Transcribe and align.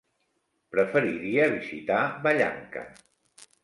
Preferiria 0.77 1.47
visitar 1.53 2.01
Vallanca. 2.27 2.87